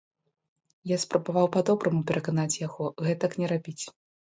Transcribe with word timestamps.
Я 0.93 0.97
спрабаваў 1.03 1.47
па-добраму 1.57 2.01
пераканаць 2.15 2.49
яго 2.67 2.93
гэтак 3.07 3.41
не 3.43 3.47
рабіць. 3.57 3.81